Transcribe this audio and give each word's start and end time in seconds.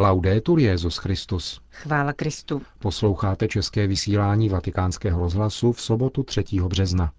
Laudetur 0.00 0.58
Jezus 0.58 0.96
Christus. 0.96 1.60
Chvála 1.70 2.12
Kristu. 2.12 2.62
Posloucháte 2.78 3.48
české 3.48 3.86
vysílání 3.86 4.48
Vatikánského 4.48 5.20
rozhlasu 5.20 5.72
v 5.72 5.80
sobotu 5.80 6.22
3. 6.22 6.44
března. 6.68 7.12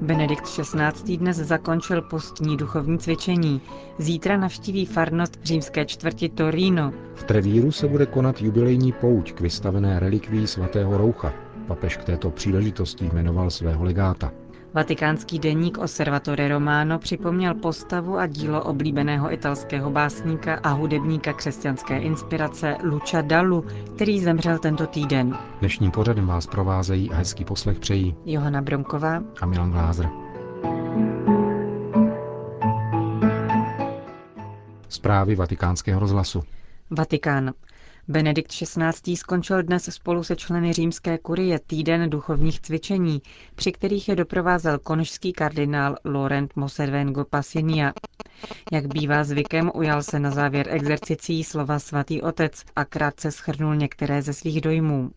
Benedikt 0.00 0.44
XVI. 0.44 1.16
dnes 1.16 1.36
zakončil 1.36 2.02
postní 2.02 2.56
duchovní 2.56 2.98
cvičení. 2.98 3.60
Zítra 3.98 4.36
navštíví 4.36 4.86
farnost 4.86 5.38
římské 5.42 5.84
čtvrti 5.84 6.28
Torino. 6.28 6.92
V 7.14 7.24
Trevíru 7.24 7.72
se 7.72 7.88
bude 7.88 8.06
konat 8.06 8.42
jubilejní 8.42 8.92
pouť 8.92 9.32
k 9.32 9.40
vystavené 9.40 10.00
relikví 10.00 10.46
svatého 10.46 10.98
Roucha. 10.98 11.47
Papež 11.68 11.96
k 11.96 12.04
této 12.04 12.30
příležitosti 12.30 13.10
jmenoval 13.12 13.50
svého 13.50 13.84
legáta. 13.84 14.32
Vatikánský 14.74 15.38
deník 15.38 15.78
Osservatore 15.78 16.48
Romano 16.48 16.98
připomněl 16.98 17.54
postavu 17.54 18.18
a 18.18 18.26
dílo 18.26 18.64
oblíbeného 18.64 19.32
italského 19.32 19.90
básníka 19.90 20.54
a 20.62 20.68
hudebníka 20.68 21.32
křesťanské 21.32 21.98
inspirace 21.98 22.76
Lucia 22.82 23.22
Dallu, 23.22 23.64
který 23.94 24.20
zemřel 24.20 24.58
tento 24.58 24.86
týden. 24.86 25.38
Dnešním 25.60 25.90
pořadem 25.90 26.26
vás 26.26 26.46
provázejí 26.46 27.10
a 27.10 27.16
hezký 27.16 27.44
poslech 27.44 27.78
přejí 27.78 28.14
Johana 28.24 28.62
Bronková 28.62 29.22
a 29.40 29.46
Milan 29.46 29.70
Glázer. 29.70 30.08
Zprávy 34.88 35.34
vatikánského 35.34 36.00
rozhlasu. 36.00 36.42
Vatikán. 36.90 37.52
Benedikt 38.10 38.52
XVI. 38.52 39.16
skončil 39.16 39.62
dnes 39.62 39.84
spolu 39.94 40.24
se 40.24 40.36
členy 40.36 40.72
římské 40.72 41.18
kurie 41.18 41.58
týden 41.58 42.10
duchovních 42.10 42.60
cvičení, 42.60 43.22
při 43.54 43.72
kterých 43.72 44.08
je 44.08 44.16
doprovázel 44.16 44.78
konžský 44.78 45.32
kardinál 45.32 45.96
Laurent 46.04 46.56
Moservengo 46.56 47.24
Pasinia. 47.24 47.92
Jak 48.72 48.86
bývá 48.86 49.24
zvykem, 49.24 49.70
ujal 49.74 50.02
se 50.02 50.18
na 50.18 50.30
závěr 50.30 50.66
exercicí 50.70 51.44
slova 51.44 51.78
svatý 51.78 52.22
otec 52.22 52.62
a 52.76 52.84
krátce 52.84 53.32
schrnul 53.32 53.76
některé 53.76 54.22
ze 54.22 54.32
svých 54.32 54.60
dojmů. 54.60 55.10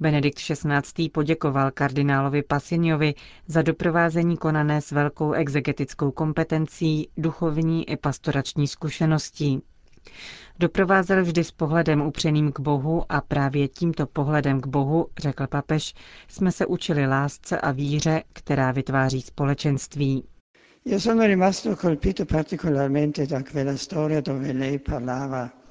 Benedikt 0.00 0.38
XVI. 0.38 1.08
poděkoval 1.08 1.70
kardinálovi 1.70 2.42
Pasiniovi 2.42 3.14
za 3.46 3.62
doprovázení 3.62 4.36
konané 4.36 4.80
s 4.80 4.90
velkou 4.90 5.32
exegetickou 5.32 6.10
kompetencí, 6.10 7.08
duchovní 7.16 7.90
i 7.90 7.96
pastorační 7.96 8.68
zkušeností. 8.68 9.62
Doprovázel 10.58 11.22
vždy 11.22 11.44
s 11.44 11.50
pohledem 11.50 12.00
upřeným 12.00 12.52
k 12.52 12.60
Bohu 12.60 13.04
a 13.08 13.20
právě 13.20 13.68
tímto 13.68 14.06
pohledem 14.06 14.60
k 14.60 14.66
Bohu, 14.66 15.06
řekl 15.18 15.46
papež, 15.46 15.94
jsme 16.28 16.52
se 16.52 16.66
učili 16.66 17.06
lásce 17.06 17.60
a 17.60 17.70
víře, 17.70 18.22
která 18.32 18.72
vytváří 18.72 19.22
společenství. 19.22 20.24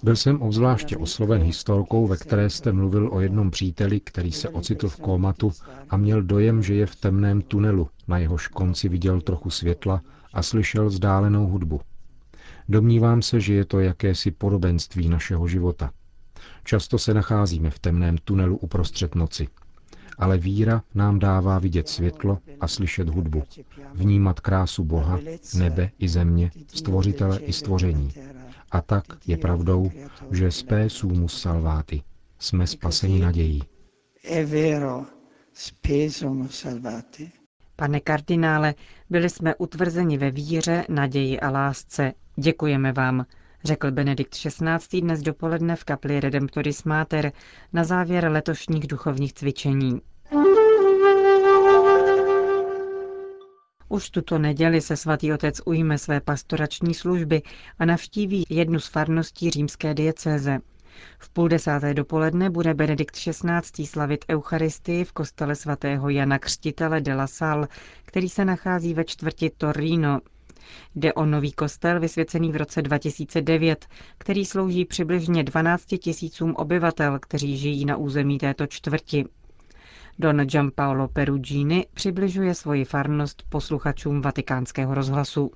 Byl 0.04 0.16
jsem 0.16 0.42
obzvláště 0.42 0.98
osloven 0.98 1.42
historkou, 1.42 2.08
ve 2.08 2.18
které 2.18 2.50
jste 2.50 2.72
mluvil 2.72 3.10
o 3.14 3.22
jednom 3.22 3.52
příteli, 3.52 4.00
který 4.00 4.32
se 4.32 4.50
ocitl 4.50 4.90
v 4.90 4.98
kómatu 4.98 5.52
a 5.90 5.98
měl 5.98 6.22
dojem, 6.22 6.64
že 6.64 6.74
je 6.76 6.86
v 6.86 6.96
temném 6.96 7.42
tunelu, 7.42 7.90
na 8.08 8.18
jehož 8.18 8.48
konci 8.48 8.90
viděl 8.90 9.22
trochu 9.22 9.50
světla 9.50 10.02
a 10.34 10.44
slyšel 10.44 10.88
vzdálenou 10.88 11.48
hudbu. 11.48 11.82
Domnívám 12.70 13.22
se, 13.22 13.40
že 13.40 13.54
je 13.54 13.66
to 13.66 13.80
jakési 13.80 14.32
podobenství 14.32 15.10
našeho 15.10 15.48
života. 15.48 15.92
Často 16.64 16.98
se 16.98 17.14
nacházíme 17.14 17.70
v 17.70 17.80
temném 17.80 18.18
tunelu 18.18 18.58
uprostřed 18.58 19.16
noci. 19.16 19.48
Ale 20.18 20.38
víra 20.38 20.84
nám 20.96 21.20
dává 21.20 21.60
vidět 21.60 21.90
světlo 21.90 22.38
a 22.60 22.68
slyšet 22.68 23.10
hudbu, 23.10 23.44
vnímat 23.94 24.40
krásu 24.40 24.84
Boha, 24.84 25.20
nebe 25.58 25.92
i 26.00 26.10
země, 26.10 26.52
stvořitele 26.68 27.40
i 27.40 27.54
stvoření. 27.54 28.14
A 28.72 28.82
tak 28.82 29.04
je 29.28 29.38
pravdou, 29.38 29.92
že 30.32 30.52
spé 30.52 30.90
sumus 30.90 31.42
salvati. 31.42 32.04
Jsme 32.40 32.68
spaseni 32.68 33.20
nadějí. 33.20 33.64
Pane 37.82 38.00
kardinále, 38.00 38.74
byli 39.10 39.30
jsme 39.30 39.56
utvrzeni 39.56 40.18
ve 40.18 40.32
víře, 40.32 40.86
naději 40.90 41.40
a 41.40 41.50
lásce. 41.50 42.14
Děkujeme 42.36 42.92
vám, 42.92 43.26
řekl 43.64 43.92
Benedikt 43.92 44.36
XVI. 44.36 45.02
dnes 45.02 45.22
dopoledne 45.22 45.76
v 45.76 45.84
kapli 45.84 46.20
Redemptoris 46.20 46.84
Mater 46.84 47.32
na 47.74 47.84
závěr 47.84 48.32
letošních 48.32 48.88
duchovních 48.88 49.34
cvičení. 49.34 50.02
Už 53.90 54.10
tuto 54.10 54.40
neděli 54.40 54.82
se 54.82 54.98
svatý 54.98 55.34
otec 55.34 55.62
ujme 55.66 55.98
své 55.98 56.22
pastorační 56.22 56.94
služby 56.94 57.42
a 57.80 57.86
navštíví 57.86 58.44
jednu 58.50 58.80
z 58.80 58.88
farností 58.88 59.50
římské 59.50 59.94
diecéze. 59.94 60.60
V 61.20 61.30
půl 61.30 61.48
desáté 61.48 61.94
dopoledne 61.94 62.50
bude 62.50 62.74
Benedikt 62.74 63.16
XVI. 63.16 63.86
slavit 63.86 64.26
Eucharistii 64.30 65.04
v 65.04 65.12
kostele 65.12 65.56
svatého 65.56 66.10
Jana 66.10 66.40
Křtitele 66.40 67.02
de 67.02 67.14
la 67.14 67.28
Salle, 67.28 67.68
který 68.06 68.30
se 68.30 68.46
nachází 68.46 68.94
ve 68.94 69.04
čtvrti 69.04 69.52
Torino. 69.58 70.20
Jde 70.96 71.14
o 71.14 71.26
nový 71.26 71.52
kostel 71.52 72.00
vysvěcený 72.00 72.52
v 72.52 72.56
roce 72.56 72.82
2009, 72.82 73.86
který 74.18 74.46
slouží 74.46 74.86
přibližně 74.86 75.44
12 75.44 75.86
tisícům 75.86 76.56
obyvatel, 76.56 77.20
kteří 77.20 77.58
žijí 77.58 77.86
na 77.86 77.98
území 77.98 78.38
této 78.38 78.68
čtvrti. 78.68 79.26
Don 80.22 80.38
Giampaolo 80.38 81.08
Perugini 81.08 81.86
přibližuje 81.94 82.54
svoji 82.54 82.86
farnost 82.86 83.44
posluchačům 83.50 84.22
vatikánského 84.22 84.94
rozhlasu. 84.94 85.52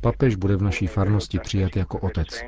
Papež 0.00 0.34
bude 0.34 0.56
v 0.56 0.62
naší 0.62 0.86
farnosti 0.86 1.38
přijat 1.38 1.76
jako 1.76 1.98
otec. 1.98 2.42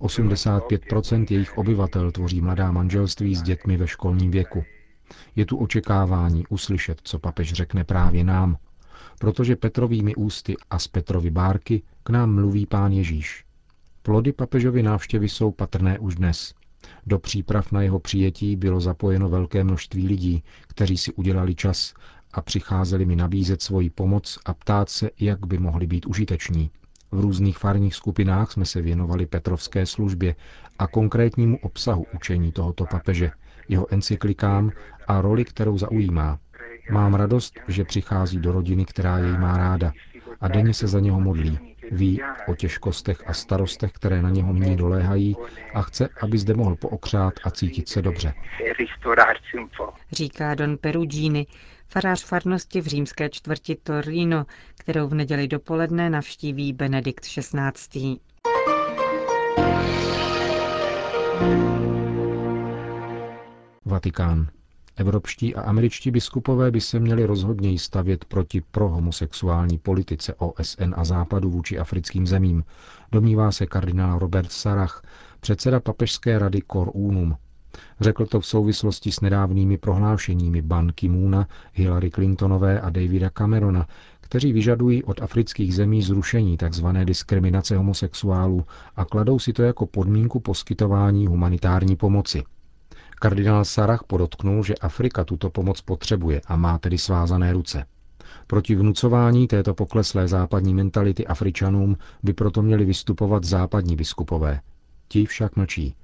85% 0.00 1.26
jejich 1.30 1.58
obyvatel 1.58 2.10
tvoří 2.10 2.40
mladá 2.40 2.72
manželství 2.72 3.34
s 3.34 3.42
dětmi 3.42 3.76
ve 3.76 3.86
školním 3.86 4.30
věku. 4.30 4.64
Je 5.36 5.46
tu 5.46 5.56
očekávání 5.56 6.46
uslyšet, 6.48 7.00
co 7.02 7.18
papež 7.18 7.52
řekne 7.52 7.84
právě 7.84 8.24
nám, 8.24 8.56
protože 9.18 9.56
Petrovými 9.56 10.14
ústy 10.14 10.56
a 10.70 10.78
z 10.78 10.88
Petrovy 10.88 11.30
bárky 11.30 11.82
k 12.02 12.10
nám 12.10 12.34
mluví 12.34 12.66
pán 12.66 12.92
Ježíš. 12.92 13.44
Plody 14.02 14.32
papežovy 14.32 14.82
návštěvy 14.82 15.28
jsou 15.28 15.50
patrné 15.50 15.98
už 15.98 16.14
dnes. 16.14 16.54
Do 17.06 17.18
příprav 17.18 17.72
na 17.72 17.82
jeho 17.82 17.98
přijetí 17.98 18.56
bylo 18.56 18.80
zapojeno 18.80 19.28
velké 19.28 19.64
množství 19.64 20.08
lidí, 20.08 20.42
kteří 20.68 20.98
si 20.98 21.12
udělali 21.12 21.54
čas 21.54 21.94
a 22.32 22.42
přicházeli 22.42 23.04
mi 23.04 23.16
nabízet 23.16 23.62
svoji 23.62 23.90
pomoc 23.90 24.38
a 24.44 24.54
ptát 24.54 24.88
se, 24.88 25.10
jak 25.20 25.46
by 25.46 25.58
mohli 25.58 25.86
být 25.86 26.06
užiteční. 26.06 26.70
V 27.12 27.20
různých 27.20 27.58
farních 27.58 27.94
skupinách 27.94 28.52
jsme 28.52 28.64
se 28.64 28.82
věnovali 28.82 29.26
Petrovské 29.26 29.86
službě 29.86 30.34
a 30.78 30.86
konkrétnímu 30.86 31.58
obsahu 31.62 32.06
učení 32.14 32.52
tohoto 32.52 32.86
papeže, 32.90 33.30
jeho 33.68 33.92
encyklikám 33.92 34.70
a 35.06 35.20
roli, 35.20 35.44
kterou 35.44 35.78
zaujímá. 35.78 36.38
Mám 36.90 37.14
radost, 37.14 37.54
že 37.68 37.84
přichází 37.84 38.38
do 38.38 38.52
rodiny, 38.52 38.84
která 38.84 39.18
jej 39.18 39.38
má 39.38 39.58
ráda 39.58 39.92
a 40.40 40.48
denně 40.48 40.74
se 40.74 40.86
za 40.86 41.00
něho 41.00 41.20
modlí. 41.20 41.71
Ví 41.90 42.20
o 42.48 42.54
těžkostech 42.54 43.22
a 43.26 43.32
starostech, 43.32 43.92
které 43.92 44.22
na 44.22 44.30
něho 44.30 44.52
nyní 44.52 44.76
doléhají 44.76 45.36
a 45.74 45.82
chce, 45.82 46.08
aby 46.22 46.38
zde 46.38 46.54
mohl 46.54 46.76
pookřát 46.76 47.34
a 47.44 47.50
cítit 47.50 47.88
se 47.88 48.02
dobře. 48.02 48.34
Říká 50.12 50.54
Don 50.54 50.78
Perugini, 50.78 51.46
farář 51.88 52.24
farnosti 52.24 52.80
v 52.80 52.86
římské 52.86 53.30
čtvrti 53.30 53.76
Torino, 53.82 54.46
kterou 54.78 55.08
v 55.08 55.14
neděli 55.14 55.48
dopoledne 55.48 56.10
navštíví 56.10 56.72
Benedikt 56.72 57.24
XVI. 57.24 58.18
Vatikán. 63.84 64.48
Evropští 64.96 65.54
a 65.54 65.60
američtí 65.60 66.10
biskupové 66.10 66.70
by 66.70 66.80
se 66.80 67.00
měli 67.00 67.24
rozhodněji 67.24 67.78
stavět 67.78 68.24
proti 68.24 68.60
prohomosexuální 68.70 69.78
politice 69.78 70.34
OSN 70.34 70.94
a 70.96 71.04
Západu 71.04 71.50
vůči 71.50 71.78
africkým 71.78 72.26
zemím, 72.26 72.64
domnívá 73.12 73.52
se 73.52 73.66
kardinál 73.66 74.18
Robert 74.18 74.52
Sarach, 74.52 75.02
předseda 75.40 75.80
papežské 75.80 76.38
rady 76.38 76.62
Cor 76.72 76.90
Unum. 76.94 77.36
Řekl 78.00 78.26
to 78.26 78.40
v 78.40 78.46
souvislosti 78.46 79.12
s 79.12 79.20
nedávnými 79.20 79.78
prohlášeními 79.78 80.62
Ban 80.62 80.92
Ki-moona, 80.92 81.48
Hillary 81.72 82.10
Clintonové 82.10 82.80
a 82.80 82.90
Davida 82.90 83.30
Camerona, 83.30 83.86
kteří 84.20 84.52
vyžadují 84.52 85.04
od 85.04 85.22
afrických 85.22 85.74
zemí 85.74 86.02
zrušení 86.02 86.56
tzv. 86.56 86.86
diskriminace 87.04 87.76
homosexuálů 87.76 88.64
a 88.96 89.04
kladou 89.04 89.38
si 89.38 89.52
to 89.52 89.62
jako 89.62 89.86
podmínku 89.86 90.40
poskytování 90.40 91.26
humanitární 91.26 91.96
pomoci. 91.96 92.42
Kardinál 93.22 93.64
Sarach 93.64 94.04
podotknul, 94.04 94.64
že 94.64 94.74
Afrika 94.74 95.24
tuto 95.24 95.50
pomoc 95.50 95.80
potřebuje 95.80 96.40
a 96.46 96.56
má 96.56 96.78
tedy 96.78 96.98
svázané 96.98 97.52
ruce. 97.52 97.84
Proti 98.46 98.74
vnucování 98.74 99.46
této 99.46 99.74
pokleslé 99.74 100.28
západní 100.28 100.74
mentality 100.74 101.26
Afričanům 101.26 101.96
by 102.22 102.32
proto 102.32 102.62
měli 102.62 102.84
vystupovat 102.84 103.44
západní 103.44 103.96
biskupové. 103.96 104.60
Ti 105.08 105.26
však 105.26 105.56
mlčí. 105.56 105.94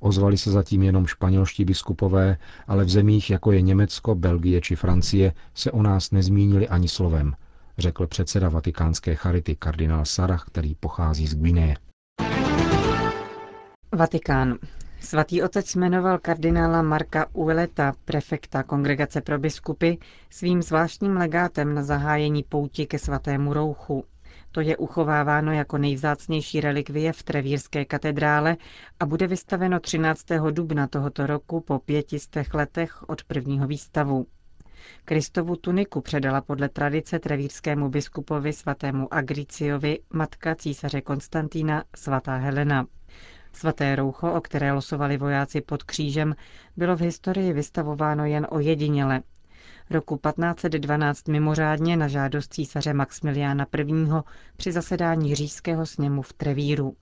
Ozvali 0.00 0.38
se 0.38 0.50
zatím 0.50 0.82
jenom 0.82 1.06
španělští 1.06 1.64
biskupové, 1.64 2.36
ale 2.66 2.84
v 2.84 2.90
zemích 2.90 3.30
jako 3.30 3.52
je 3.52 3.62
Německo, 3.62 4.14
Belgie 4.14 4.60
či 4.60 4.76
Francie 4.76 5.32
se 5.54 5.70
o 5.72 5.82
nás 5.82 6.10
nezmínili 6.10 6.68
ani 6.68 6.88
slovem, 6.88 7.34
řekl 7.78 8.06
předseda 8.06 8.48
vatikánské 8.48 9.14
charity 9.14 9.56
kardinál 9.56 10.04
Sarah, 10.04 10.44
který 10.46 10.74
pochází 10.74 11.26
z 11.26 11.34
Guineje. 11.34 11.76
Vatikán. 13.94 14.58
Svatý 15.00 15.42
otec 15.42 15.74
jmenoval 15.74 16.18
kardinála 16.18 16.82
Marka 16.82 17.26
Ueleta, 17.32 17.92
prefekta 18.04 18.62
Kongregace 18.62 19.20
pro 19.20 19.38
biskupy, 19.38 19.92
svým 20.30 20.62
zvláštním 20.62 21.16
legátem 21.16 21.74
na 21.74 21.82
zahájení 21.82 22.42
pouti 22.42 22.86
ke 22.86 22.98
svatému 22.98 23.52
rouchu. 23.52 24.04
To 24.52 24.60
je 24.60 24.76
uchováváno 24.76 25.52
jako 25.52 25.78
nejvzácnější 25.78 26.60
relikvie 26.60 27.12
v 27.12 27.22
Trevírské 27.22 27.84
katedrále 27.84 28.56
a 29.00 29.06
bude 29.06 29.26
vystaveno 29.26 29.80
13. 29.80 30.24
dubna 30.50 30.86
tohoto 30.86 31.26
roku 31.26 31.60
po 31.60 31.78
pětistech 31.78 32.54
letech 32.54 33.08
od 33.08 33.24
prvního 33.24 33.66
výstavu. 33.66 34.26
Kristovu 35.04 35.56
tuniku 35.56 36.00
předala 36.00 36.40
podle 36.40 36.68
tradice 36.68 37.18
trevírskému 37.18 37.88
biskupovi 37.88 38.52
svatému 38.52 39.14
Agriciovi 39.14 39.98
matka 40.12 40.54
císaře 40.54 41.00
Konstantína 41.00 41.84
svatá 41.96 42.36
Helena. 42.36 42.86
Svaté 43.52 43.96
roucho, 43.96 44.32
o 44.32 44.40
které 44.40 44.72
losovali 44.72 45.16
vojáci 45.16 45.60
pod 45.60 45.82
křížem, 45.82 46.34
bylo 46.76 46.96
v 46.96 47.00
historii 47.00 47.52
vystavováno 47.52 48.24
jen 48.24 48.46
ojediněle. 48.50 49.22
Roku 49.90 50.16
1512 50.16 51.28
mimořádně 51.28 51.96
na 51.96 52.08
žádost 52.08 52.52
císaře 52.54 52.94
Maximiliána 52.94 53.66
I. 53.78 53.84
při 54.56 54.72
zasedání 54.72 55.34
říšského 55.34 55.86
sněmu 55.86 56.22
v 56.22 56.32
Trevíru. 56.32 56.96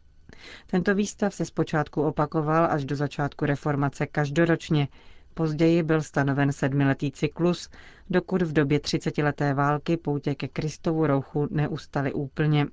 Tento 0.67 0.95
výstav 0.95 1.35
se 1.35 1.45
zpočátku 1.45 2.03
opakoval 2.03 2.67
až 2.71 2.85
do 2.85 2.97
začátku 2.97 3.45
reformace 3.47 4.07
každoročně, 4.07 4.89
později 5.35 5.83
byl 5.83 6.03
stanoven 6.03 6.53
sedmiletý 6.53 7.13
cyklus, 7.13 7.69
dokud 8.11 8.43
v 8.43 8.53
době 8.53 8.81
třicetileté 8.81 9.55
války 9.55 9.97
poutě 9.97 10.35
ke 10.35 10.49
Kristovu 10.49 11.07
rouchu 11.07 11.49
neustaly 11.51 12.13
úplně. 12.13 12.67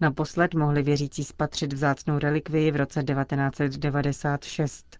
Naposled 0.00 0.54
mohli 0.54 0.82
věřící 0.82 1.24
spatřit 1.24 1.72
vzácnou 1.72 2.18
relikvii 2.18 2.70
v 2.70 2.76
roce 2.76 3.02
1996. 3.02 4.98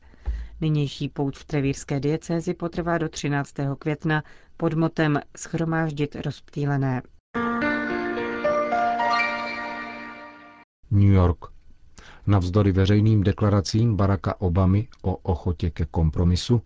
Nynější 0.60 1.08
pouť 1.08 1.36
v 1.36 1.44
Trevírské 1.44 2.00
diecézi 2.00 2.54
potrvá 2.54 2.98
do 2.98 3.08
13. 3.08 3.54
května 3.78 4.22
pod 4.56 4.74
motem 4.74 5.20
Schromáždit 5.36 6.16
rozptýlené. 6.24 7.02
New 10.90 11.12
York. 11.12 11.38
Navzdory 12.26 12.72
veřejným 12.72 13.22
deklaracím 13.22 13.96
Baracka 13.96 14.40
Obamy 14.40 14.88
o 15.02 15.16
ochotě 15.16 15.70
ke 15.70 15.84
kompromisu, 15.84 16.62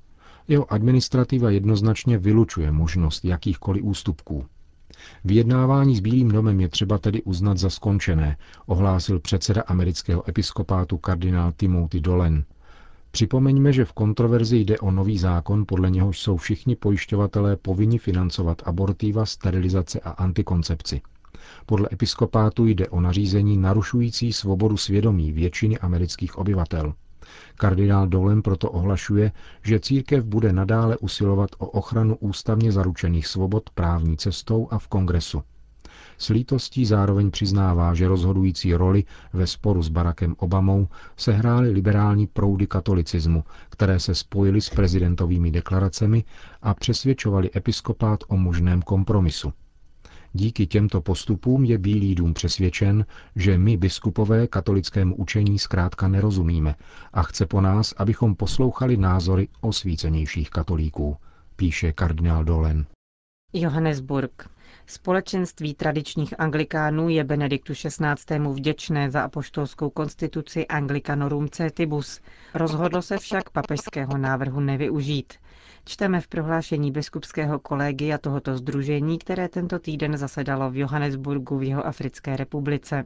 jeho 0.48 0.72
administrativa 0.72 1.50
jednoznačně 1.50 2.18
vylučuje 2.18 2.72
možnost 2.72 3.24
jakýchkoliv 3.24 3.84
ústupků. 3.84 4.46
Vyjednávání 5.24 5.96
s 5.96 6.00
Bílým 6.00 6.28
domem 6.28 6.60
je 6.60 6.68
třeba 6.68 6.98
tedy 6.98 7.22
uznat 7.22 7.58
za 7.58 7.70
skončené, 7.70 8.36
ohlásil 8.66 9.20
předseda 9.20 9.62
amerického 9.62 10.28
episkopátu 10.28 10.98
kardinál 10.98 11.52
Timothy 11.56 12.00
Dolan. 12.00 12.44
Připomeňme, 13.10 13.72
že 13.72 13.84
v 13.84 13.92
kontroverzi 13.92 14.56
jde 14.58 14.78
o 14.78 14.90
nový 14.90 15.18
zákon, 15.18 15.64
podle 15.68 15.90
něhož 15.90 16.18
jsou 16.20 16.36
všichni 16.36 16.76
pojišťovatelé 16.76 17.56
povinni 17.56 17.98
financovat 17.98 18.62
abortiva, 18.64 19.26
sterilizace 19.26 20.00
a 20.00 20.10
antikoncepci. 20.10 21.00
Podle 21.66 21.88
episkopátu 21.92 22.66
jde 22.66 22.88
o 22.88 23.00
nařízení 23.00 23.56
narušující 23.56 24.32
svobodu 24.32 24.76
svědomí 24.76 25.32
většiny 25.32 25.78
amerických 25.78 26.38
obyvatel. 26.38 26.94
Kardinál 27.56 28.06
Dolem 28.06 28.42
proto 28.42 28.70
ohlašuje, 28.70 29.32
že 29.62 29.80
církev 29.80 30.24
bude 30.24 30.52
nadále 30.52 30.96
usilovat 30.96 31.50
o 31.58 31.66
ochranu 31.66 32.16
ústavně 32.16 32.72
zaručených 32.72 33.26
svobod 33.26 33.70
právní 33.70 34.16
cestou 34.16 34.68
a 34.70 34.78
v 34.78 34.88
kongresu. 34.88 35.42
S 36.18 36.28
lítostí 36.28 36.86
zároveň 36.86 37.30
přiznává, 37.30 37.94
že 37.94 38.08
rozhodující 38.08 38.74
roli 38.74 39.04
ve 39.32 39.46
sporu 39.46 39.82
s 39.82 39.88
Barackem 39.88 40.34
Obamou 40.38 40.88
sehrály 41.16 41.70
liberální 41.70 42.26
proudy 42.26 42.66
katolicismu, 42.66 43.44
které 43.68 44.00
se 44.00 44.14
spojily 44.14 44.60
s 44.60 44.70
prezidentovými 44.70 45.50
deklaracemi 45.50 46.24
a 46.62 46.74
přesvědčovali 46.74 47.50
episkopát 47.56 48.20
o 48.28 48.36
možném 48.36 48.82
kompromisu. 48.82 49.52
Díky 50.34 50.66
těmto 50.66 51.00
postupům 51.00 51.64
je 51.64 51.78
Bílý 51.78 52.14
dům 52.14 52.34
přesvědčen, 52.34 53.06
že 53.36 53.58
my, 53.58 53.76
biskupové, 53.76 54.46
katolickému 54.46 55.16
učení 55.16 55.58
zkrátka 55.58 56.08
nerozumíme 56.08 56.74
a 57.12 57.22
chce 57.22 57.46
po 57.46 57.60
nás, 57.60 57.94
abychom 57.96 58.34
poslouchali 58.34 58.96
názory 58.96 59.48
osvícenějších 59.60 60.50
katolíků, 60.50 61.16
píše 61.56 61.92
kardinál 61.92 62.44
Dolen. 62.44 62.86
Johannesburg. 63.52 64.48
Společenství 64.86 65.74
tradičních 65.74 66.40
anglikánů 66.40 67.08
je 67.08 67.24
Benediktu 67.24 67.72
XVI. 67.74 68.38
vděčné 68.52 69.10
za 69.10 69.22
apoštolskou 69.22 69.90
konstituci 69.90 70.66
Anglicanorum 70.66 71.48
Cetibus. 71.48 72.20
Rozhodlo 72.54 73.02
se 73.02 73.18
však 73.18 73.50
papežského 73.50 74.18
návrhu 74.18 74.60
nevyužít. 74.60 75.32
Čteme 75.84 76.20
v 76.20 76.28
prohlášení 76.28 76.90
biskupského 76.92 77.58
kolegia 77.58 78.18
tohoto 78.18 78.56
združení, 78.56 79.18
které 79.18 79.48
tento 79.48 79.78
týden 79.78 80.16
zasedalo 80.16 80.70
v 80.70 80.76
Johannesburgu 80.76 81.58
v 81.58 81.62
jeho 81.62 81.86
Africké 81.86 82.36
republice. 82.36 83.04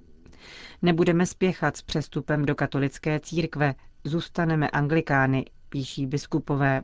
Nebudeme 0.83 1.27
spěchat 1.27 1.77
s 1.77 1.83
přestupem 1.83 2.45
do 2.45 2.55
katolické 2.55 3.21
církve, 3.21 3.75
zůstaneme 4.05 4.71
anglikány, 4.71 5.45
píší 5.69 6.07
biskupové. 6.07 6.83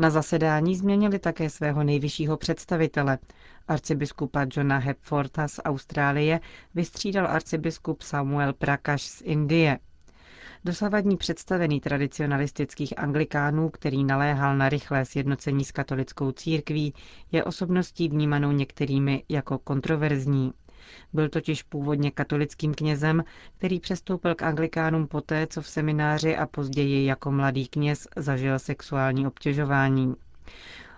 Na 0.00 0.10
zasedání 0.10 0.76
změnili 0.76 1.18
také 1.18 1.50
svého 1.50 1.84
nejvyššího 1.84 2.36
představitele. 2.36 3.18
Arcibiskupa 3.68 4.46
Johna 4.56 4.78
Hepforta 4.78 5.48
z 5.48 5.60
Austrálie 5.64 6.40
vystřídal 6.74 7.26
arcibiskup 7.26 8.02
Samuel 8.02 8.52
Prakash 8.52 9.02
z 9.04 9.20
Indie. 9.24 9.78
Dosavadní 10.64 11.16
představený 11.16 11.80
tradicionalistických 11.80 12.98
anglikánů, 12.98 13.68
který 13.70 14.04
naléhal 14.04 14.56
na 14.56 14.68
rychlé 14.68 15.04
sjednocení 15.04 15.64
s 15.64 15.72
katolickou 15.72 16.32
církví, 16.32 16.94
je 17.32 17.44
osobností 17.44 18.08
vnímanou 18.08 18.52
některými 18.52 19.24
jako 19.28 19.58
kontroverzní. 19.58 20.52
Byl 21.12 21.28
totiž 21.28 21.62
původně 21.62 22.10
katolickým 22.10 22.74
knězem, 22.74 23.24
který 23.58 23.80
přestoupil 23.80 24.34
k 24.34 24.42
anglikánům 24.42 25.06
poté, 25.06 25.46
co 25.46 25.62
v 25.62 25.68
semináři 25.68 26.36
a 26.36 26.46
později 26.46 27.04
jako 27.06 27.30
mladý 27.30 27.68
kněz 27.68 28.08
zažil 28.16 28.58
sexuální 28.58 29.26
obtěžování. 29.26 30.14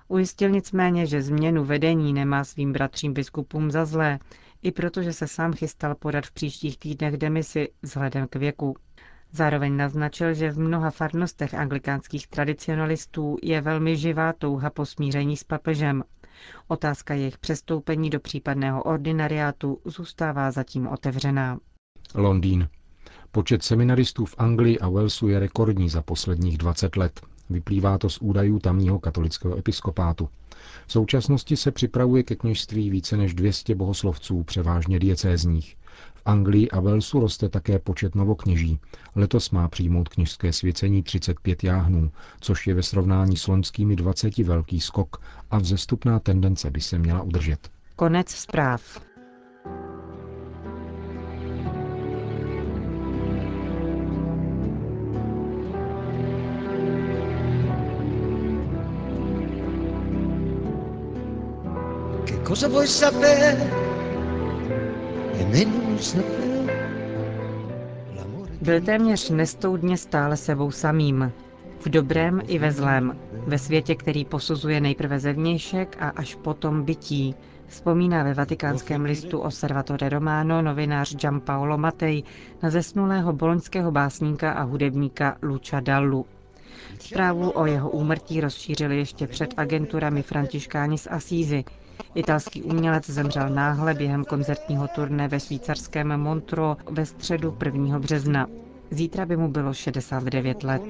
Ujistil 0.08 0.50
nicméně, 0.50 1.06
že 1.06 1.22
změnu 1.22 1.64
vedení 1.64 2.12
nemá 2.12 2.44
svým 2.44 2.72
bratřím 2.72 3.12
biskupům 3.14 3.70
za 3.70 3.84
zlé, 3.84 4.18
i 4.62 4.72
protože 4.72 5.12
se 5.12 5.28
sám 5.28 5.52
chystal 5.52 5.94
podat 5.94 6.26
v 6.26 6.32
příštích 6.32 6.78
týdnech 6.78 7.16
demisi 7.16 7.68
vzhledem 7.82 8.26
k 8.28 8.36
věku. 8.36 8.76
Zároveň 9.32 9.76
naznačil, 9.76 10.34
že 10.34 10.50
v 10.50 10.58
mnoha 10.58 10.90
farnostech 10.90 11.54
anglikánských 11.54 12.26
tradicionalistů 12.28 13.36
je 13.42 13.60
velmi 13.60 13.96
živá 13.96 14.32
touha 14.32 14.70
po 14.70 14.86
smíření 14.86 15.36
s 15.36 15.44
papežem. 15.44 16.04
Otázka 16.68 17.14
jejich 17.14 17.38
přestoupení 17.38 18.10
do 18.10 18.20
případného 18.20 18.82
ordinariátu 18.82 19.78
zůstává 19.84 20.50
zatím 20.50 20.86
otevřená. 20.88 21.58
Londýn. 22.14 22.68
Počet 23.32 23.62
seminaristů 23.62 24.24
v 24.24 24.34
Anglii 24.38 24.78
a 24.78 24.88
Walesu 24.88 25.28
je 25.28 25.38
rekordní 25.40 25.88
za 25.88 26.02
posledních 26.02 26.58
20 26.58 26.96
let. 26.96 27.20
Vyplývá 27.50 27.98
to 27.98 28.08
z 28.10 28.18
údajů 28.20 28.58
tamního 28.58 28.98
katolického 28.98 29.58
episkopátu. 29.58 30.28
V 30.86 30.92
současnosti 30.92 31.56
se 31.56 31.70
připravuje 31.70 32.22
ke 32.22 32.36
kněžství 32.36 32.90
více 32.90 33.16
než 33.16 33.34
200 33.34 33.74
bohoslovců, 33.74 34.42
převážně 34.44 34.98
diecézních. 34.98 35.76
V 36.20 36.22
Anglii 36.26 36.70
a 36.70 36.80
Walesu 36.80 37.20
roste 37.20 37.48
také 37.48 37.78
počet 37.78 38.14
novokněží. 38.14 38.78
Letos 39.16 39.50
má 39.50 39.68
přijmout 39.68 40.08
kněžské 40.08 40.52
svěcení 40.52 41.02
35 41.02 41.64
jáhnů, 41.64 42.10
což 42.40 42.66
je 42.66 42.74
ve 42.74 42.82
srovnání 42.82 43.36
s 43.36 43.46
loňskými 43.48 43.96
20 43.96 44.38
velký 44.38 44.80
skok 44.80 45.22
a 45.50 45.58
vzestupná 45.58 46.18
tendence 46.18 46.70
by 46.70 46.80
se 46.80 46.98
měla 46.98 47.22
udržet. 47.22 47.70
Konec 47.96 48.30
zpráv. 48.30 49.00
cosa 62.50 62.68
vuoi 62.68 62.86
sapere 62.88 63.79
Byl 68.62 68.80
téměř 68.80 69.30
nestoudně 69.30 69.96
stále 69.96 70.36
sebou 70.36 70.70
samým. 70.70 71.32
V 71.80 71.88
dobrém 71.88 72.40
i 72.46 72.58
ve 72.58 72.72
zlém. 72.72 73.18
Ve 73.32 73.58
světě, 73.58 73.94
který 73.94 74.24
posuzuje 74.24 74.80
nejprve 74.80 75.18
zevnějšek 75.20 75.96
a 76.00 76.08
až 76.08 76.34
potom 76.34 76.82
bytí. 76.82 77.34
Vzpomíná 77.66 78.22
ve 78.22 78.34
vatikánském 78.34 79.04
listu 79.04 79.38
Osservatore 79.38 80.08
Romano 80.08 80.62
novinář 80.62 81.16
Giampaolo 81.16 81.78
Matej 81.78 82.22
na 82.62 82.70
zesnulého 82.70 83.32
boloňského 83.32 83.90
básníka 83.90 84.52
a 84.52 84.62
hudebníka 84.62 85.36
Lucia 85.42 85.80
Dallu. 85.80 86.26
Zprávu 86.98 87.50
o 87.50 87.66
jeho 87.66 87.90
úmrtí 87.90 88.40
rozšířili 88.40 88.98
ještě 88.98 89.26
před 89.26 89.54
agenturami 89.56 90.22
františkáni 90.22 90.98
z 90.98 91.08
Asízy. 91.10 91.64
Italský 92.14 92.62
umělec 92.62 93.10
zemřel 93.10 93.48
náhle 93.48 93.94
během 93.94 94.24
koncertního 94.24 94.88
turné 94.88 95.28
ve 95.28 95.40
švýcarském 95.40 96.20
Montro 96.20 96.76
ve 96.90 97.06
středu 97.06 97.56
1. 97.64 97.98
března. 97.98 98.46
Zítra 98.90 99.26
by 99.26 99.36
mu 99.36 99.48
bylo 99.48 99.74
69 99.74 100.62
let. 100.62 100.82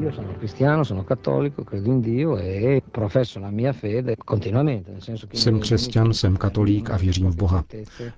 Io 0.00 0.12
sono 0.12 0.32
cristiano, 0.38 0.84
sono 0.84 1.02
cattolico, 1.02 1.64
credo 1.64 1.90
in 1.90 2.00
Dio 2.00 2.36
e 2.36 2.82
professo 2.88 3.40
la 3.40 3.50
mia 3.50 3.72
fede 3.72 4.14
continuamente. 4.16 4.92
Nel 4.92 5.02
senso 5.02 5.26
che 5.26 5.36
jsem 5.36 5.60
křesťan, 5.60 6.12
jsem 6.12 6.36
katolík 6.36 6.90
a 6.90 6.96
věřím 6.96 7.30
v 7.30 7.36
Boha. 7.36 7.64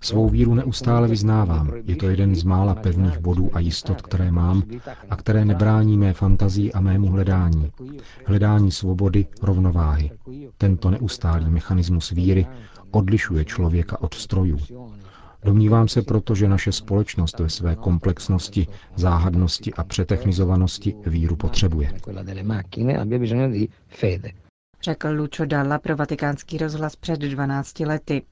Svou 0.00 0.28
víru 0.28 0.54
neustále 0.54 1.08
vyznávám. 1.08 1.72
Je 1.84 1.96
to 1.96 2.08
jeden 2.08 2.34
z 2.34 2.44
mála 2.44 2.74
pevných 2.74 3.18
bodů 3.18 3.50
a 3.52 3.60
jistot, 3.60 4.02
které 4.02 4.30
mám 4.30 4.62
a 5.10 5.16
které 5.16 5.44
nebrání 5.44 5.98
mé 5.98 6.12
fantazii 6.12 6.72
a 6.72 6.80
mému 6.80 7.08
hledání. 7.08 7.70
Hledání 8.26 8.70
svobody, 8.70 9.26
rovnováhy. 9.42 10.10
Tento 10.58 10.90
neustálý 10.90 11.50
mechanismus 11.50 12.10
víry 12.10 12.46
odlišuje 12.90 13.44
člověka 13.44 14.02
od 14.02 14.14
strojů. 14.14 14.58
Domnívám 15.42 15.88
se 15.88 16.02
proto, 16.02 16.34
že 16.34 16.48
naše 16.48 16.72
společnost 16.72 17.38
ve 17.38 17.48
své 17.48 17.76
komplexnosti, 17.76 18.66
záhadnosti 18.96 19.74
a 19.74 19.84
přetechnizovanosti 19.84 20.94
víru 21.06 21.36
potřebuje. 21.36 21.92
Řekl 24.82 25.08
Lucio 25.08 25.46
Dalla 25.46 25.78
pro 25.78 25.96
vatikánský 25.96 26.58
rozhlas 26.58 26.96
před 26.96 27.20
12 27.20 27.80
lety. 27.80 28.22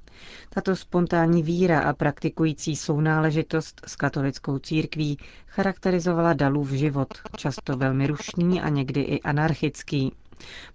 Tato 0.51 0.77
spontánní 0.77 1.43
víra 1.43 1.81
a 1.81 1.93
praktikující 1.93 2.77
sounáležitost 2.77 3.81
s 3.87 3.97
katolickou 3.97 4.59
církví 4.59 5.19
charakterizovala 5.47 6.33
Dalův 6.33 6.71
život, 6.71 7.09
často 7.37 7.77
velmi 7.77 8.07
rušný 8.07 8.61
a 8.61 8.69
někdy 8.69 9.01
i 9.01 9.21
anarchický. 9.21 10.13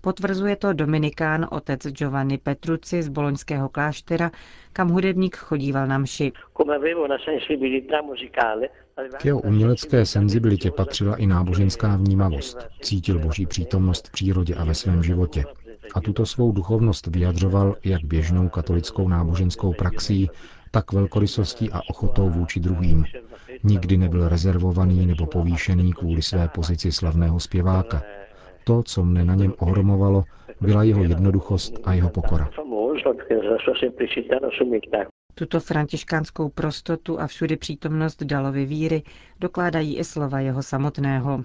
Potvrzuje 0.01 0.55
to 0.55 0.74
dominikán 0.74 1.48
otec 1.51 1.88
Giovanni 1.88 2.38
Petrucci 2.38 3.03
z 3.03 3.10
boloňského 3.10 3.70
kláštera, 3.70 4.32
kam 4.74 4.89
hudebník 4.89 5.38
chodíval 5.38 5.88
na 5.88 5.98
mši. 5.98 6.32
K 9.17 9.25
jeho 9.25 9.39
umělecké 9.41 10.05
senzibilitě 10.05 10.72
patřila 10.72 11.15
i 11.15 11.25
náboženská 11.27 11.96
vnímavost. 11.96 12.58
Cítil 12.82 13.20
boží 13.20 13.46
přítomnost 13.46 14.08
v 14.08 14.12
přírodě 14.12 14.55
a 14.55 14.63
ve 14.65 14.74
svém 14.74 15.03
životě. 15.03 15.43
A 15.96 16.01
tuto 16.01 16.25
svou 16.25 16.51
duchovnost 16.51 17.08
vyjadřoval 17.08 17.75
jak 17.84 18.03
běžnou 18.03 18.50
katolickou 18.50 19.08
náboženskou 19.08 19.74
praxí, 19.74 20.29
tak 20.72 20.91
velkorysostí 20.91 21.72
a 21.72 21.82
ochotou 21.89 22.29
vůči 22.29 22.60
druhým. 22.60 23.05
Nikdy 23.63 23.98
nebyl 23.98 24.29
rezervovaný 24.29 25.05
nebo 25.05 25.25
povýšený 25.25 25.93
kvůli 25.93 26.22
své 26.22 26.48
pozici 26.48 26.91
slavného 26.91 27.39
zpěváka. 27.39 28.03
To, 28.63 28.84
co 28.84 29.03
mne 29.03 29.25
na 29.25 29.36
něm 29.36 29.53
ohromovalo, 29.60 30.24
byla 30.62 30.84
jeho 30.84 31.03
jednoduchost 31.03 31.79
a 31.84 31.93
jeho 31.93 32.10
pokora. 32.10 32.50
Tuto 35.36 35.60
františkánskou 35.60 36.50
prostotu 36.50 37.20
a 37.20 37.27
všudy 37.27 37.58
přítomnost 37.58 38.24
Dalovy 38.24 38.65
víry 38.65 39.03
dokládají 39.39 39.98
i 39.98 40.03
slova 40.03 40.39
jeho 40.39 40.63
samotného. 40.63 41.43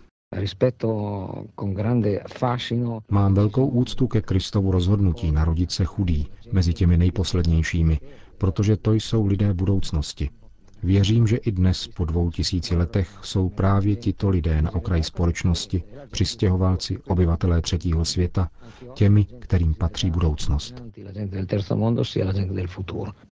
Mám 3.10 3.34
velkou 3.34 3.66
úctu 3.66 4.06
ke 4.06 4.20
Kristovu 4.20 4.70
rozhodnutí 4.70 5.32
narodit 5.32 5.70
se 5.70 5.84
chudý 5.84 6.26
mezi 6.52 6.74
těmi 6.74 6.96
nejposlednějšími, 6.96 7.98
protože 8.38 8.76
to 8.76 8.92
jsou 8.92 9.26
lidé 9.26 9.54
budoucnosti. 9.54 10.30
Věřím, 10.82 11.26
že 11.26 11.36
i 11.36 11.52
dnes, 11.52 11.88
po 11.88 12.04
dvou 12.04 12.30
tisíci 12.30 12.76
letech, 12.76 13.08
jsou 13.22 13.48
právě 13.48 13.96
tito 13.96 14.28
lidé 14.28 14.62
na 14.62 14.74
okraji 14.74 15.02
společnosti, 15.02 15.82
přistěhovalci, 16.10 16.98
obyvatelé 16.98 17.60
třetího 17.62 18.04
světa, 18.04 18.50
těmi, 18.94 19.24
kterým 19.24 19.74
patří 19.74 20.10
budoucnost. 20.10 20.82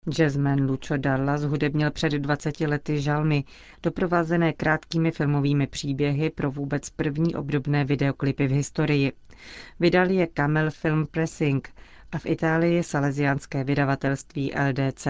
Jazzman 0.09 0.65
Lucio 0.69 0.97
Dalla 0.97 1.37
zhudebnil 1.37 1.91
před 1.91 2.13
20 2.13 2.59
lety 2.59 3.01
žalmy, 3.01 3.43
doprovázené 3.83 4.53
krátkými 4.53 5.11
filmovými 5.11 5.67
příběhy 5.67 6.29
pro 6.29 6.51
vůbec 6.51 6.89
první 6.89 7.35
obdobné 7.35 7.85
videoklipy 7.85 8.47
v 8.47 8.51
historii. 8.51 9.11
Vydal 9.79 10.09
je 10.09 10.27
Camel 10.27 10.71
Film 10.71 11.07
Pressing, 11.11 11.69
a 12.11 12.17
v 12.17 12.25
Itálii 12.25 12.83
salesiánské 12.83 13.63
vydavatelství 13.63 14.51
LDC. 14.69 15.07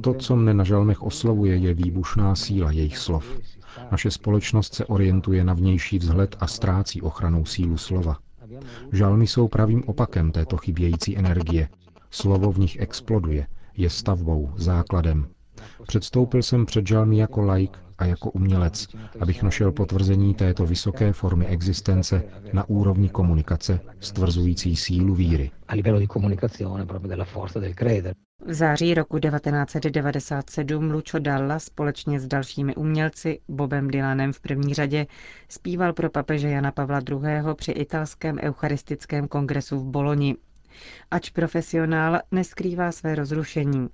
To, 0.00 0.14
co 0.14 0.36
mne 0.36 0.54
na 0.54 0.64
žalmech 0.64 1.02
oslovuje, 1.02 1.56
je 1.56 1.74
výbušná 1.74 2.34
síla 2.36 2.70
jejich 2.70 2.98
slov. 2.98 3.24
Naše 3.90 4.10
společnost 4.10 4.74
se 4.74 4.86
orientuje 4.86 5.44
na 5.44 5.54
vnější 5.54 5.98
vzhled 5.98 6.36
a 6.40 6.46
ztrácí 6.46 7.02
ochranou 7.02 7.44
sílu 7.44 7.76
slova. 7.76 8.16
Žalmy 8.92 9.26
jsou 9.26 9.48
pravým 9.48 9.82
opakem 9.86 10.32
této 10.32 10.56
chybějící 10.56 11.18
energie. 11.18 11.68
Slovo 12.10 12.52
v 12.52 12.58
nich 12.58 12.80
exploduje, 12.80 13.46
je 13.76 13.90
stavbou, 13.90 14.52
základem. 14.56 15.26
Předstoupil 15.86 16.42
jsem 16.42 16.66
před 16.66 16.86
žalmy 16.86 17.18
jako 17.18 17.42
laik 17.42 17.78
a 17.98 18.04
jako 18.04 18.30
umělec, 18.30 18.86
abych 19.20 19.42
našel 19.42 19.72
potvrzení 19.72 20.34
této 20.34 20.66
vysoké 20.66 21.12
formy 21.12 21.46
existence 21.46 22.22
na 22.52 22.68
úrovni 22.68 23.08
komunikace, 23.08 23.80
stvrzující 24.00 24.76
sílu 24.76 25.14
víry. 25.14 25.50
V 28.46 28.52
září 28.54 28.94
roku 28.94 29.18
1997 29.18 30.90
Lucio 30.90 31.20
Dalla 31.20 31.58
společně 31.58 32.20
s 32.20 32.26
dalšími 32.26 32.74
umělci, 32.76 33.40
Bobem 33.48 33.90
Dylanem 33.90 34.32
v 34.32 34.40
první 34.40 34.74
řadě, 34.74 35.06
zpíval 35.48 35.92
pro 35.92 36.10
papeže 36.10 36.48
Jana 36.48 36.72
Pavla 36.72 37.00
II. 37.10 37.18
při 37.54 37.72
italském 37.72 38.38
eucharistickém 38.42 39.28
kongresu 39.28 39.78
v 39.80 39.84
Boloni. 39.84 40.36
Ač 41.10 41.30
profesionál 41.30 42.20
neskrývá 42.30 42.92
své 42.92 43.14
rozrušení. 43.14 43.88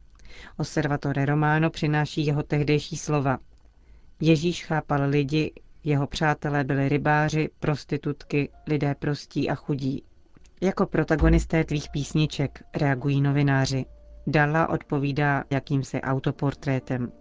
Osservatore 0.57 1.27
Romano 1.27 1.71
přináší 1.71 2.27
jeho 2.27 2.43
tehdejší 2.43 2.97
slova. 2.97 3.39
Ježíš 4.21 4.65
chápal 4.65 5.09
lidi, 5.09 5.53
jeho 5.85 6.07
přátelé 6.07 6.65
byli 6.65 6.89
rybáři, 6.89 7.49
prostitutky, 7.61 8.49
lidé 8.67 8.95
prostí 8.95 9.51
a 9.51 9.55
chudí. 9.55 10.05
Jako 10.61 10.87
protagonisté 10.87 11.65
tvých 11.65 11.89
písniček 11.93 12.63
reagují 12.75 13.21
novináři. 13.21 13.85
Dalla 14.27 14.69
odpovídá 14.69 15.45
jakýmsi 15.51 16.01
autoportrétem. 16.01 17.13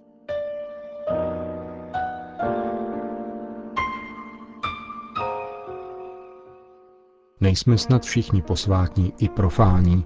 Nejsme 7.41 7.77
snad 7.77 8.03
všichni 8.03 8.41
posvátní 8.41 9.13
i 9.17 9.29
profání. 9.29 10.05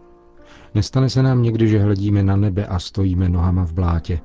Nestane 0.77 1.09
se 1.09 1.23
nám 1.23 1.41
někdy, 1.41 1.67
že 1.67 1.79
hledíme 1.79 2.23
na 2.23 2.35
nebe 2.35 2.65
a 2.65 2.79
stojíme 2.79 3.29
nohama 3.29 3.65
v 3.65 3.73
blátě. 3.73 4.19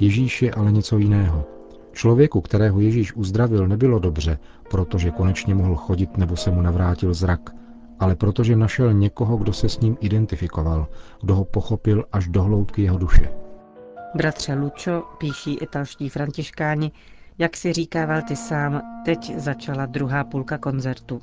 Ježíš 0.00 0.42
je 0.42 0.50
ale 0.50 0.72
něco 0.72 0.98
jiného. 0.98 1.44
Člověku, 1.92 2.40
kterého 2.40 2.80
Ježíš 2.80 3.16
uzdravil, 3.16 3.68
nebylo 3.68 3.98
dobře, 3.98 4.38
protože 4.70 5.10
konečně 5.10 5.54
mohl 5.54 5.74
chodit 5.74 6.16
nebo 6.16 6.36
se 6.36 6.50
mu 6.50 6.62
navrátil 6.62 7.14
zrak, 7.14 7.40
ale 8.00 8.16
protože 8.16 8.56
našel 8.56 8.92
někoho, 8.92 9.36
kdo 9.36 9.52
se 9.52 9.68
s 9.68 9.80
ním 9.80 9.96
identifikoval, 10.00 10.86
kdo 11.20 11.34
ho 11.34 11.44
pochopil 11.44 12.04
až 12.12 12.28
do 12.28 12.42
hloubky 12.42 12.82
jeho 12.82 12.98
duše. 12.98 13.32
Bratře 14.14 14.54
Lučo, 14.54 15.02
píší 15.18 15.54
italští 15.54 16.08
františkáni, 16.08 16.92
jak 17.38 17.56
si 17.56 17.72
říkával 17.72 18.22
ty 18.22 18.36
sám, 18.36 18.82
teď 19.04 19.38
začala 19.38 19.86
druhá 19.86 20.24
půlka 20.24 20.58
koncertu. 20.58 21.22